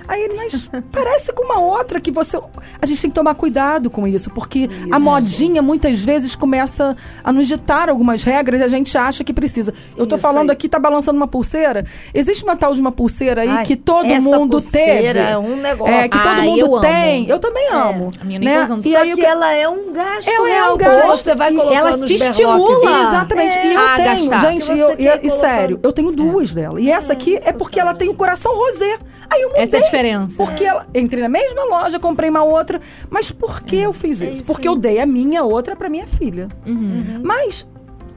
[0.09, 2.35] Aí ele, mas parece com uma outra que você.
[2.81, 7.31] A gente tem que tomar cuidado com isso, porque a modinha muitas vezes começa a
[7.31, 9.71] nos ditar algumas regras e a gente acha que precisa.
[9.95, 10.53] Eu tô Isso falando aí.
[10.55, 11.85] aqui, tá balançando uma pulseira.
[12.11, 15.31] Existe uma tal de uma pulseira aí Ai, que todo essa mundo pulseira teve.
[15.31, 15.93] é um negócio.
[15.93, 16.81] É, que todo Ai, mundo eu amo.
[16.81, 17.29] tem.
[17.29, 18.11] Eu também amo.
[18.19, 18.63] A minha nem né?
[18.63, 18.83] usando.
[18.83, 21.23] E Só aí, que ela é um gasto Ela é um gasto.
[21.23, 22.21] Você vai colocando ela te berloques.
[22.21, 23.01] estimula.
[23.01, 23.59] Exatamente.
[23.59, 24.51] E eu a tenho, gastar.
[24.51, 26.81] gente, e, eu- e- e sério, eu tenho duas dela.
[26.81, 28.97] E essa aqui é porque ela tem o coração rosé.
[29.29, 29.63] Aí eu mudei.
[29.63, 30.43] Essa é a diferença.
[30.43, 32.81] Porque ela, entrei na mesma loja, comprei uma outra.
[33.09, 34.31] Mas por que eu fiz isso?
[34.31, 36.47] isso Porque eu dei a minha outra pra minha filha.
[36.65, 37.21] Uhum.
[37.23, 37.65] Mas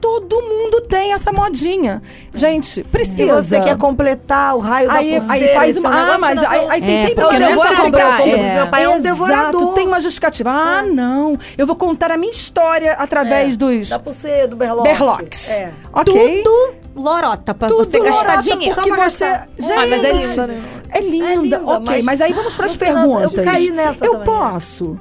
[0.01, 2.01] todo mundo tem essa modinha.
[2.33, 3.41] Gente, Se precisa.
[3.41, 5.45] você quer completar o raio Aí, da pulseira...
[5.45, 5.89] aí faz é uma.
[5.89, 8.53] um Ah, mas aí, aí tem, É, tem Eu é devo só comprar, como é.
[8.55, 9.73] meu pai, é um Exato, devorador.
[9.73, 10.49] tem uma justificativa.
[10.51, 11.37] Ah, não.
[11.57, 14.89] Eu vou contar a minha história através dos Da pulseira, do berloque.
[14.89, 15.51] berlocks.
[15.51, 15.71] É.
[15.93, 16.41] Ok?
[16.43, 18.75] Tudo lorota pra Tudo você gastar dinheiro.
[18.75, 19.25] Porque você.
[19.59, 20.61] Gente, Ah, mas é linda, né?
[20.89, 21.79] É linda, É linda, ok.
[21.85, 23.45] Mas, mas aí vamos para as final, eu perguntas.
[23.45, 24.25] caí nessa Eu também.
[24.25, 24.99] posso.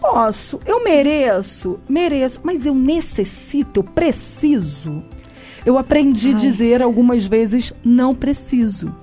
[0.00, 0.60] Posso.
[0.64, 1.78] Eu mereço.
[1.88, 2.40] Mereço.
[2.42, 5.02] Mas eu necessito, eu preciso.
[5.66, 8.94] Eu aprendi a dizer algumas vezes não preciso.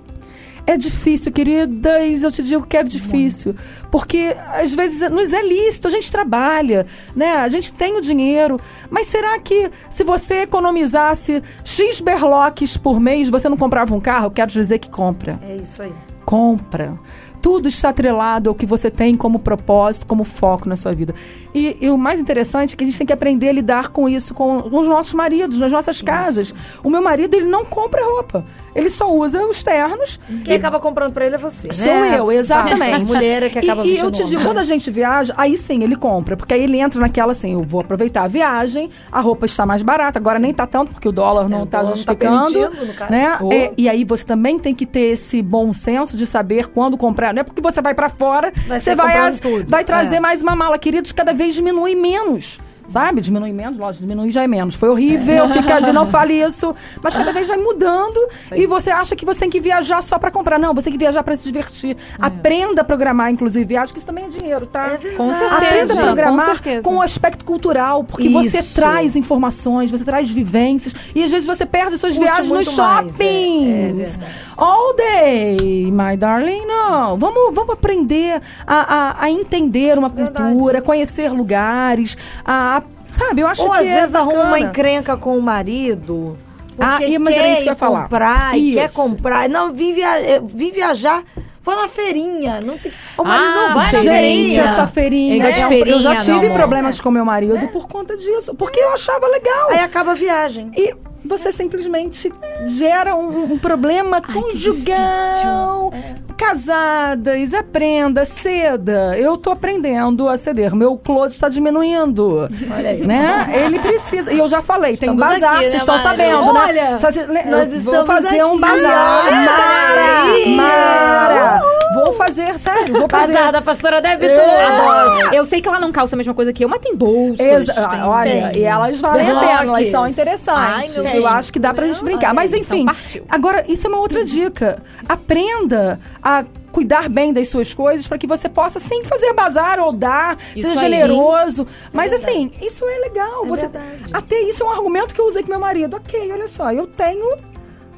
[0.67, 3.55] É difícil, queridas, eu te digo que é difícil.
[3.89, 7.37] Porque às vezes nos é lícito, a gente trabalha, né?
[7.37, 8.59] A gente tem o dinheiro.
[8.89, 14.29] Mas será que se você economizasse X berloques por mês, você não comprava um carro?
[14.29, 15.93] Quero dizer que compra É isso aí.
[16.25, 16.99] compra.
[17.41, 21.15] tudo está atrelado ao que você tem como propósito, como foco na sua vida.
[21.55, 24.09] E, e o mais interessante é que a gente tem que aprender a lidar com
[24.09, 26.53] isso com, com os nossos maridos, nas nossas casas.
[26.83, 28.43] O meu marido, ele não compra roupa.
[28.75, 30.19] Ele só usa os ternos.
[30.43, 31.73] Quem acaba comprando pra ele é você, né?
[31.73, 32.93] Sou eu, exatamente.
[32.95, 35.57] A mulher é que acaba E, e eu te digo, quando a gente viaja, aí
[35.57, 36.37] sim ele compra.
[36.37, 39.81] Porque aí ele entra naquela assim, eu vou aproveitar a viagem, a roupa está mais
[39.81, 40.19] barata.
[40.19, 42.53] Agora nem tá tanto, porque o dólar não É, não tá justificando.
[42.95, 43.11] caso.
[43.11, 43.37] né?
[43.41, 43.51] Oh.
[43.51, 47.33] É, e aí você também tem que ter esse bom senso de saber quando comprar.
[47.33, 49.65] Não é porque você vai pra fora, Vai você vai, as- tudo.
[49.69, 50.19] vai trazer É.
[50.19, 50.77] mais uma mala.
[50.77, 52.59] Queridos, cada vez diminui menos.
[52.87, 53.21] Sabe?
[53.21, 54.75] Diminui menos, lógico, diminuir já é menos.
[54.75, 56.73] Foi horrível, fica de não fale isso.
[57.01, 58.17] Mas cada vez vai mudando
[58.55, 60.57] e você acha que você tem que viajar só pra comprar.
[60.57, 61.97] Não, você tem que viajar pra se divertir.
[62.19, 64.85] Aprenda a programar, inclusive, viagem, que isso também é dinheiro, tá?
[64.85, 65.15] É verdade.
[65.17, 68.75] Com Aprenda certeza, a programar com com o aspecto cultural, porque você Isso.
[68.75, 73.19] traz informações, você traz vivências, e às vezes você perde suas Curte viagens nos mais,
[73.19, 74.17] é, é shoppings.
[74.17, 74.47] verdade.
[74.57, 77.17] All day, my darling, não.
[77.17, 80.53] Vamos, vamos aprender a, a, a entender uma Verdade.
[80.55, 82.76] cultura, conhecer lugares, a-
[83.17, 86.37] sabe, eu acho Ou que às é vezes arruma uma encrenca com o marido.
[86.79, 88.03] Ah, e- mas era isso que eu ia falar.
[88.03, 88.95] comprar e quer Isso.
[88.95, 89.49] comprar.
[89.49, 91.23] Não, vim, via- eh, vim viajar.
[91.63, 92.61] Foi na feirinha.
[92.61, 92.91] Não tem...
[93.17, 94.61] O marido Ah, não vai na Gente, feirinha.
[94.61, 95.43] essa feirinha.
[95.49, 96.51] É um- feirinha, eu já tive amor.
[96.51, 98.53] problemas com meu marido por conta disso.
[98.55, 99.69] Porque eu achava legal.
[99.71, 100.71] Aí acaba a viagem.
[100.77, 100.93] E
[101.27, 102.31] você simplesmente
[102.65, 105.93] gera um, um problema conjugal.
[106.37, 109.17] Casadas, aprenda, ceda.
[109.17, 110.75] Eu tô aprendendo a ceder.
[110.75, 112.47] Meu close está diminuindo.
[112.75, 113.01] Olha aí.
[113.05, 113.47] Né?
[113.65, 114.31] Ele precisa.
[114.31, 116.07] E eu já falei, tem um Estamos bazar, vocês né, estão Mari?
[116.07, 116.99] sabendo, Olha, né?
[117.11, 118.61] Se- le- nós estamos fazer um aqui.
[118.61, 119.25] bazar.
[119.25, 120.33] Olha Mara!
[120.33, 120.55] aí.
[120.55, 121.76] Mara!
[122.05, 123.33] Vou fazer, sério, vou fazer.
[123.33, 124.31] Bazar da pastora Débito.
[124.33, 125.35] Adoro.
[125.35, 127.39] Eu sei que ela não calça a mesma coisa que eu, mas tem bolsas.
[127.39, 128.61] Exa- tem- ah, olha, tem.
[128.61, 130.95] e elas valem a pena, elas são interessantes.
[130.97, 132.27] Ai, meu eu acho que dá pra gente brincar.
[132.29, 133.23] Ai, Mas então enfim, partiu.
[133.29, 134.81] agora isso é uma outra dica.
[135.07, 139.91] Aprenda a cuidar bem das suas coisas para que você possa sim fazer bazar ou
[139.91, 140.91] dar, Isso seja aí.
[140.91, 141.65] generoso.
[141.91, 143.43] Mas assim, isso é legal.
[143.45, 144.03] É você, verdade.
[144.13, 145.95] até isso é um argumento que eu usei com meu marido.
[145.97, 147.37] Ok, olha só, eu tenho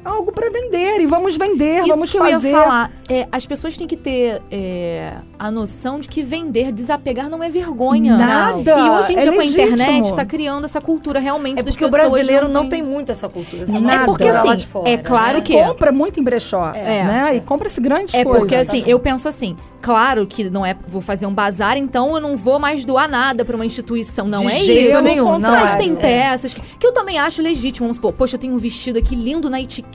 [0.04, 2.48] algo para vender e vamos vender, Isso vamos que fazer.
[2.48, 2.92] eu ia falar.
[3.08, 7.48] É, as pessoas têm que ter é, a noção de que vender, desapegar não é
[7.50, 8.16] vergonha.
[8.16, 8.70] Nada.
[8.78, 11.74] E hoje em É dia, com a internet, tá criando essa cultura realmente É das
[11.74, 13.66] porque o brasileiro não tem muito essa cultura.
[13.66, 13.86] Você Nada.
[13.86, 15.40] vai É porque assim, de fora, é claro né?
[15.42, 17.04] que compra muito em brechó, É.
[17.04, 17.36] né?
[17.36, 18.40] E compra-se grandes É coisas.
[18.42, 22.20] porque assim, eu penso assim, claro que não é vou fazer um bazar, então eu
[22.20, 25.02] não vou mais doar nada pra uma instituição, não De é jeito isso.
[25.02, 25.78] nenhum, não Mas é.
[25.78, 25.96] tem É.
[25.96, 29.14] peças que, que eu também acho legítimo, vamos supor, poxa, eu tenho um vestido aqui
[29.16, 29.89] lindo na etiqueta.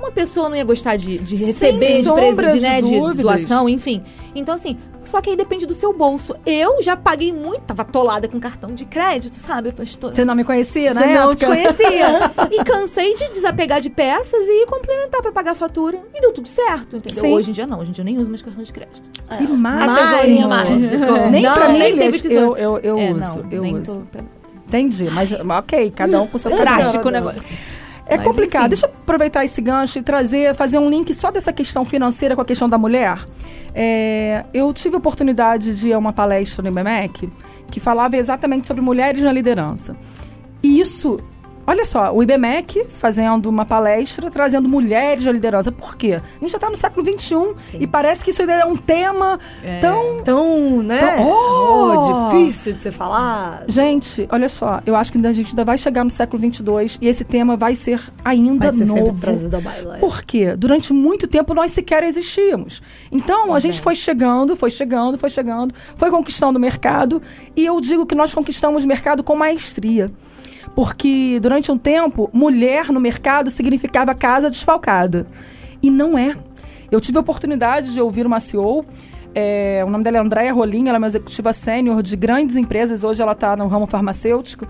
[0.00, 4.02] Uma pessoa não ia gostar de, de receber de presente, de né, de doação, enfim.
[4.34, 6.34] Então assim, só que aí depende do seu bolso.
[6.46, 10.14] Eu já paguei muito, tava atolada com cartão de crédito, sabe, pastor?
[10.14, 11.14] Você não me conhecia, né?
[11.14, 12.30] não te conhecia.
[12.50, 15.98] e cansei de desapegar de peças e complementar pra pagar a fatura.
[16.14, 17.20] E deu tudo certo, entendeu?
[17.20, 17.32] Sim.
[17.32, 19.02] Hoje em dia não, hoje em dia eu nem uso mais cartão de crédito.
[19.02, 20.48] Que tesourinha máximo.
[20.48, 21.30] mágico.
[21.30, 23.42] Nem Não, pra nem milhas teve eu, eu, eu É, uso.
[23.42, 24.08] não, eu uso.
[24.66, 27.20] Entendi, mas ok, cada um com seu Drástico padrão.
[27.20, 27.79] o negócio.
[28.10, 28.62] É Mas, complicado.
[28.62, 28.68] enfim.
[28.70, 32.42] Deixa eu aproveitar esse gancho e trazer, fazer um link só dessa questão financeira com
[32.42, 33.18] a questão da mulher.
[33.72, 37.30] É, eu tive a oportunidade de ir a uma palestra no IBMEC
[37.70, 39.96] que falava exatamente sobre mulheres na liderança.
[40.60, 41.18] E isso,
[41.70, 45.70] olha só, o IBMEC fazendo uma palestra trazendo mulheres na liderança.
[45.70, 46.14] Por quê?
[46.14, 49.38] A gente já está no século XXI e parece que isso ainda é um tema
[49.80, 50.98] tão Então, né?
[51.14, 51.70] Então, oh!
[51.90, 53.64] Oh, difícil de você falar.
[53.68, 57.06] Gente, olha só, eu acho que a gente ainda vai chegar no século 22 e
[57.06, 59.20] esse tema vai ser ainda Vai ser novo.
[59.20, 59.98] trazido à é.
[59.98, 60.56] Por quê?
[60.56, 62.82] Durante muito tempo nós sequer existíamos.
[63.12, 67.22] Então, a gente foi chegando, foi chegando, foi chegando, foi conquistando o mercado.
[67.54, 70.10] E eu digo que nós conquistamos o mercado com maestria.
[70.74, 75.26] Porque durante um tempo, mulher no mercado significava casa desfalcada.
[75.82, 76.36] E não é.
[76.90, 78.84] Eu tive a oportunidade de ouvir uma CEO.
[79.34, 83.04] é, o nome dela é Andréia Rolim, ela é uma executiva sênior de grandes empresas.
[83.04, 84.66] Hoje ela está no ramo farmacêutico.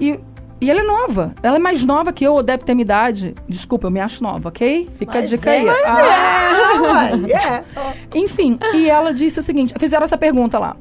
[0.00, 0.20] E,
[0.60, 1.34] e ela é nova.
[1.42, 3.34] Ela é mais nova que eu, ou deve ter minha idade.
[3.48, 4.88] Desculpa, eu me acho nova, ok?
[4.98, 5.64] Fica Mas a dica é, aí.
[5.64, 8.18] mas Ah, Ué, é.
[8.18, 10.76] enfim, e ela disse o seguinte: fizeram essa pergunta lá.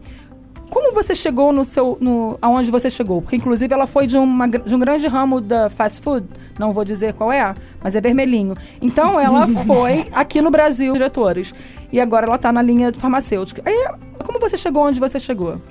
[0.74, 2.00] Como você chegou no seu.
[2.02, 3.22] No, aonde você chegou?
[3.22, 6.26] Porque, inclusive, ela foi de, uma, de um grande ramo da fast food,
[6.58, 8.56] não vou dizer qual é, mas é vermelhinho.
[8.82, 11.54] Então, ela foi aqui no Brasil, diretores.
[11.92, 13.62] E agora ela está na linha de farmacêutica.
[13.64, 13.88] Aí,
[14.26, 15.62] como você chegou onde você chegou?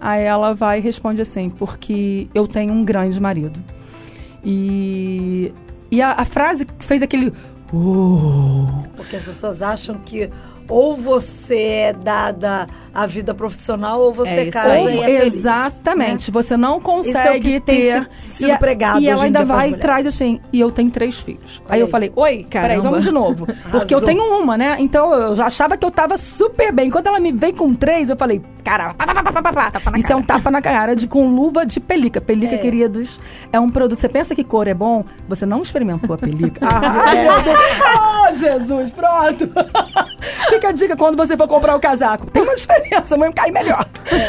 [0.00, 3.62] Aí ela vai e responde assim: porque eu tenho um grande marido.
[4.44, 5.54] E,
[5.92, 7.32] e a, a frase que fez aquele.
[7.72, 10.28] "Oh", Porque as pessoas acham que
[10.70, 14.84] ou você é dada a vida profissional ou você É casa aí.
[14.96, 16.30] e é feliz, Exatamente.
[16.30, 16.32] né?
[16.32, 18.08] Você não é consegue tem ter.
[18.26, 20.40] si- sido e, pregado e ela ainda vai e traz assim.
[20.52, 21.60] E eu tenho três filhos.
[21.66, 21.90] Olha aí eu aí.
[21.90, 22.82] falei: Oi, peraí, Caramba.
[22.90, 23.46] vamos de novo.
[23.70, 24.76] Porque eu tenho uma, né?
[24.80, 26.90] Então eu já achava que eu tava super bem.
[26.90, 30.22] Quando ela me veio com três, eu falei: Cara, pá, pá, pá, isso é um
[30.22, 32.20] tapa na cara de com luva de pelica.
[32.20, 33.20] Pelica, queridos,
[33.52, 33.98] é um produto.
[34.00, 35.04] Você pensa que cor é bom?
[35.28, 36.60] Você não experimentou a pelica.
[36.66, 37.60] Meu Deus.
[37.94, 39.48] Oh, Jesus, pronto.
[40.60, 42.26] Fica a dica quando você for comprar o casaco.
[42.30, 43.86] Tem uma diferença, mas cai melhor.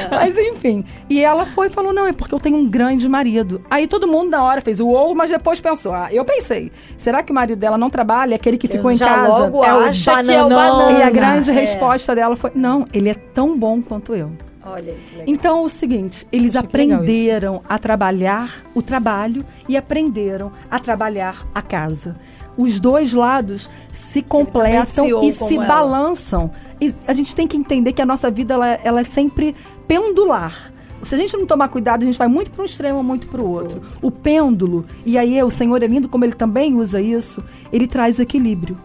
[0.09, 0.85] Mas enfim.
[1.09, 3.61] E ela foi e falou: não, é porque eu tenho um grande marido.
[3.69, 7.21] Aí todo mundo na hora fez o ou, mas depois pensou: ah, eu pensei, será
[7.21, 8.33] que o marido dela não trabalha?
[8.33, 9.43] É aquele que ficou em casa?
[9.43, 10.99] logo É o acha que é o banana.
[10.99, 11.53] E a grande É.
[11.53, 14.31] resposta dela foi: não, ele é tão bom quanto eu.
[14.63, 14.93] Olha.
[15.25, 21.47] Então, é o seguinte, eles Acho aprenderam a trabalhar o trabalho e aprenderam a trabalhar
[21.53, 22.15] a casa.
[22.57, 25.65] Os dois lados se completam e se ela.
[25.65, 26.51] balançam.
[26.79, 29.55] E a gente tem que entender que a nossa vida ela, ela é sempre
[29.87, 30.71] pendular.
[31.03, 33.41] Se a gente não tomar cuidado, a gente vai muito para um extremo, muito para
[33.41, 33.81] o outro.
[34.01, 38.19] O pêndulo, e aí o Senhor é lindo como ele também usa isso, ele traz
[38.19, 38.77] o equilíbrio.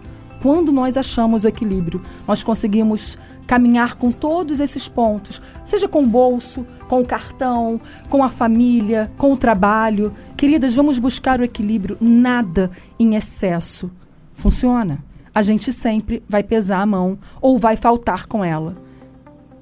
[0.42, 6.07] Quando nós achamos o equilíbrio, nós conseguimos caminhar com todos esses pontos, seja com o
[6.07, 10.12] bolso, com o cartão, com a família, com o trabalho.
[10.37, 13.90] Queridas, vamos buscar o equilíbrio, nada em excesso.
[14.35, 14.99] Funciona.
[15.35, 18.75] A gente sempre vai pesar a mão ou vai faltar com ela.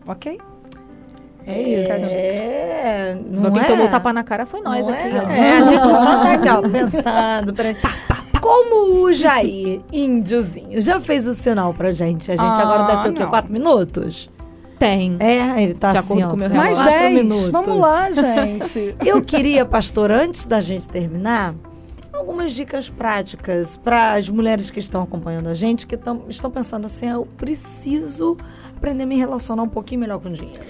[0.07, 0.39] Ok?
[1.47, 1.93] É isso.
[1.93, 3.65] É, não Quem é?
[3.65, 5.03] tomou tapa na cara foi nós Não aqui.
[5.03, 5.11] é?
[5.11, 7.53] É, a gente só tá aqui, ó, pensando.
[7.55, 7.77] peraí.
[8.41, 12.31] Como o Jair, índiozinho, já fez o sinal pra gente.
[12.31, 13.23] A gente Ah, agora deve ter o quê?
[13.23, 13.31] não.
[13.31, 14.31] Quatro minutos?
[14.79, 15.17] Tem.
[15.21, 16.31] É, ele tá De assim, acordo ó.
[16.31, 17.15] com o meu Mais quatro 10.
[17.15, 17.49] minutos.
[17.49, 18.95] Vamos lá, gente.
[19.05, 21.55] Eu queria, pastor, antes da gente terminar,
[22.13, 26.87] algumas dicas práticas para as mulheres que estão acompanhando a gente, que tão, estão pensando
[26.87, 28.37] assim, eu preciso
[28.77, 30.61] aprender a me relacionar um pouquinho melhor com o dinheiro.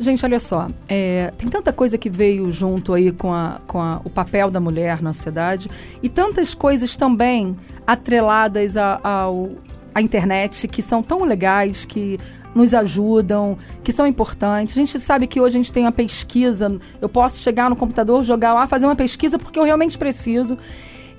[0.00, 4.00] Gente, olha só, é, tem tanta coisa que veio junto aí com, a, com a-
[4.04, 5.70] o papel da mulher na sociedade
[6.02, 9.50] e tantas coisas também atreladas a- ao,
[9.94, 12.18] à internet que são tão legais, que
[12.54, 14.76] nos ajudam, que são importantes.
[14.76, 18.22] A gente sabe que hoje a gente tem uma pesquisa, eu posso chegar no computador,
[18.22, 20.56] jogar lá, fazer uma pesquisa porque eu realmente preciso.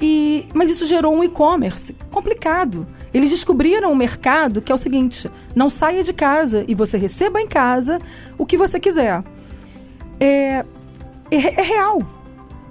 [0.01, 2.85] E, mas isso gerou um e-commerce complicado.
[3.13, 7.39] Eles descobriram um mercado que é o seguinte: não saia de casa e você receba
[7.39, 7.99] em casa
[8.37, 9.23] o que você quiser.
[10.19, 10.65] É,
[11.31, 12.01] é, é real.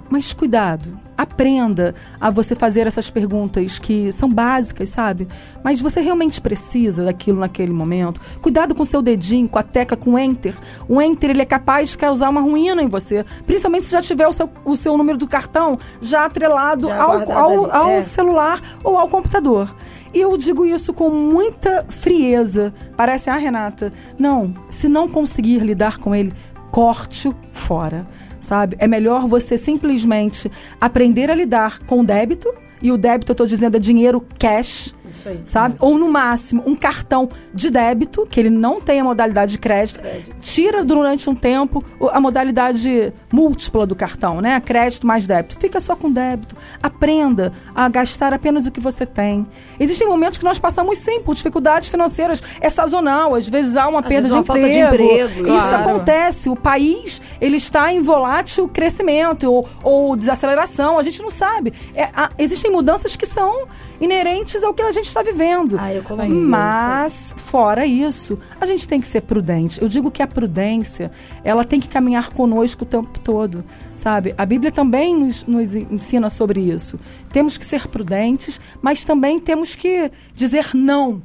[0.09, 1.04] Mas cuidado.
[1.17, 5.27] Aprenda a você fazer essas perguntas que são básicas, sabe?
[5.63, 8.19] Mas você realmente precisa daquilo naquele momento.
[8.41, 10.53] Cuidado com o seu dedinho, com a tecla, com o enter.
[10.87, 13.25] O enter ele é capaz de causar uma ruína em você.
[13.45, 17.31] Principalmente se já tiver o seu, o seu número do cartão já atrelado Já ao,
[17.31, 18.01] ao, ao é.
[18.01, 19.73] celular ou ao computador.
[20.13, 22.73] E eu digo isso com muita frieza.
[22.95, 26.33] Parece, ah, Renata, não, se não conseguir lidar com ele,
[26.71, 28.07] corte-o fora,
[28.45, 28.75] sabe?
[28.79, 32.53] É melhor você simplesmente aprender a lidar com débito.
[32.81, 35.39] E o débito, eu estou dizendo, é dinheiro cash, Isso aí.
[35.45, 35.75] sabe?
[35.79, 39.99] Ou no máximo um cartão de débito, que ele não tem a modalidade de crédito,
[40.39, 44.59] tira durante um tempo a modalidade múltipla do cartão, né?
[44.61, 45.57] Crédito mais débito.
[45.59, 46.55] Fica só com débito.
[46.81, 49.45] Aprenda a gastar apenas o que você tem.
[49.79, 52.41] Existem momentos que nós passamos sim por dificuldades financeiras.
[52.61, 55.03] É sazonal, às vezes há uma Às perda de uma falta de emprego.
[55.13, 55.89] emprego, Isso claro.
[55.89, 56.49] acontece.
[56.49, 60.97] O país ele está em volátil crescimento ou, ou desaceleração.
[60.99, 61.73] A gente não sabe.
[61.93, 63.67] É, há- existem mudanças que são
[63.99, 65.77] inerentes ao que a gente está vivendo.
[65.79, 69.81] A economia, Mas, fora isso, a gente tem que ser prudente.
[69.81, 71.11] Eu digo que a prudência,
[71.43, 73.63] ela tem que caminhar conosco o tempo todo,
[73.95, 74.33] sabe?
[74.37, 76.99] A Bíblia também nos, nos ensina sobre isso.
[77.31, 81.21] Temos que ser prudentes, mas também temos que dizer não.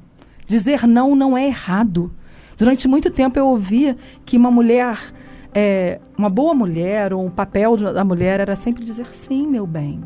[0.46, 2.12] Dizer não não é errado.
[2.58, 4.98] Durante muito tempo eu ouvia que uma mulher,
[5.54, 10.02] é, uma boa mulher, ou um papel da mulher era sempre dizer sim, meu bem.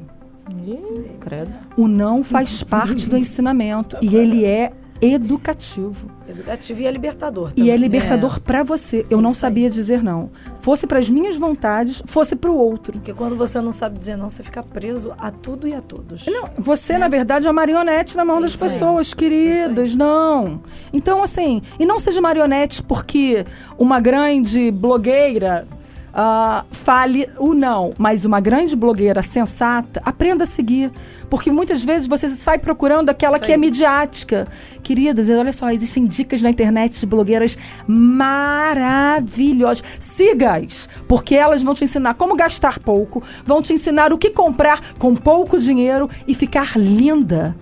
[0.50, 1.52] Ih, credo.
[1.76, 6.08] O não faz parte do ensinamento e ele é educativo.
[6.28, 7.76] Educativo e é libertador E é também.
[7.76, 9.04] libertador pra você.
[9.10, 9.40] Eu não Isso aí.
[9.50, 10.30] sabia dizer não.
[10.60, 12.92] Fosse para as minhas vontades, fosse para o outro.
[12.94, 16.24] Porque quando você não sabe dizer não, você fica preso a tudo e a todos.
[16.26, 18.70] Não, você, na verdade, é uma marionete na mão das Isso aí.
[18.70, 19.94] pessoas, queridas.
[19.94, 20.62] Não.
[20.92, 23.44] Então, assim, e não seja marionete porque
[23.78, 25.66] uma grande blogueira
[26.14, 30.92] ah, fale o não, mas uma grande blogueira sensata, aprenda a seguir.
[31.28, 34.46] Porque muitas vezes você sai procurando aquela que é midiática.
[34.82, 39.82] Queridas, olha só, existem dicas na internet de blogueiras maravilhosas.
[39.98, 44.94] Siga-as, porque elas vão te ensinar como gastar pouco, vão te ensinar o que comprar
[44.96, 47.56] com pouco dinheiro e ficar linda.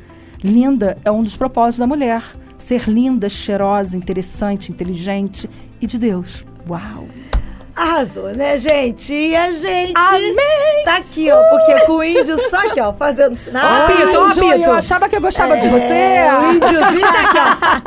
[0.44, 2.22] Linda é um dos propósitos da mulher.
[2.58, 6.44] ser linda, cheirosa, interessante, inteligente e de Deus.
[6.68, 7.31] Uau!
[7.74, 9.12] Arrasou, né, gente?
[9.14, 10.85] E a gente Amém!
[10.85, 13.64] tá aqui, ó, porque com o índio só aqui, ó, fazendo sinal.
[13.85, 14.64] apito, ó, Ju, apito.
[14.64, 15.92] eu achava que eu gostava de você.
[15.94, 17.38] É, o índiozinho tá aqui,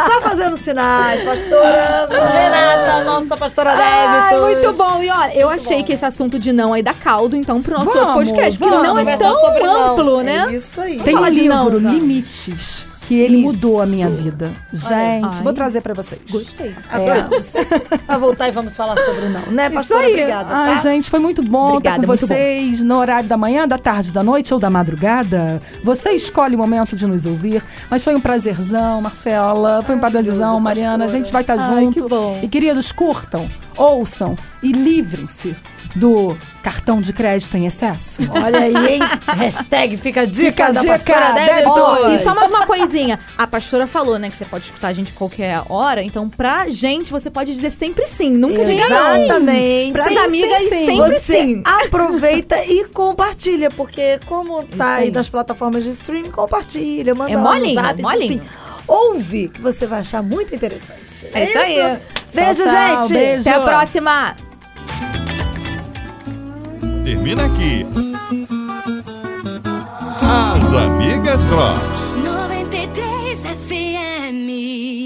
[0.02, 1.24] ó, só fazendo sinais.
[1.24, 4.42] Pastora Renata, nossa pastora Débito.
[4.42, 5.04] muito bom.
[5.04, 7.86] E olha, eu achei que esse assunto de não aí dá caldo, então, pro nosso
[7.92, 9.92] Vamos, outro podcast, porque vamos não é tão sobre não.
[9.94, 10.48] amplo, né?
[10.50, 11.00] É isso aí.
[11.00, 11.90] Tem um livro, tá?
[11.90, 13.54] Limites, que ele Isso.
[13.54, 14.52] mudou a minha vida.
[14.74, 15.44] Gente, Ai.
[15.44, 16.22] vou trazer pra vocês.
[16.30, 16.74] Gostei.
[16.90, 17.54] Adoramos.
[18.08, 20.08] Vai voltar e vamos falar sobre não, né, pastora?
[20.08, 20.58] Obrigada, tá?
[20.58, 24.12] Ai, gente, foi muito bom Obrigada, estar com vocês no horário da manhã, da tarde,
[24.12, 25.62] da noite ou da madrugada.
[25.84, 27.64] Você escolhe o momento de nos ouvir.
[27.90, 29.82] Mas foi um prazerzão, Marcela.
[29.82, 30.96] Foi um prazerzão, Mariana.
[30.96, 31.20] A pastora.
[31.20, 32.04] gente vai estar Ai, junto.
[32.04, 32.40] que bom.
[32.42, 35.56] E queridos, curtam, ouçam e livrem-se
[35.96, 38.18] do cartão de crédito em excesso.
[38.30, 39.00] Olha aí, hein?
[39.28, 42.10] Hashtag fica a dica Fica da dica, pastora Débito.
[42.12, 43.20] E só mais uma coisinha.
[43.38, 46.04] A pastora falou, né, que você pode escutar a gente qualquer hora.
[46.04, 48.32] Então, pra gente, você pode dizer sempre sim.
[48.32, 49.16] Nunca diga não.
[49.24, 49.94] Exatamente.
[49.94, 50.86] Pras Sim, amigas, sim, sim.
[50.86, 51.64] sempre Você sim.
[51.66, 57.42] aproveita e compartilha, porque como tá aí nas plataformas de streaming, compartilha, manda É lá
[57.42, 58.42] no molinho, zap, molinho.
[58.42, 58.50] assim,
[58.88, 61.28] ouve, que você vai achar muito interessante.
[61.34, 61.98] É isso aí.
[62.34, 63.14] Beijo, Tchau, tchau, gente.
[63.14, 63.42] beijo.
[63.42, 64.36] Até a próxima
[67.06, 67.86] termina aqui.
[70.22, 72.16] As Amigas Drops.
[72.24, 75.05] 93 FM.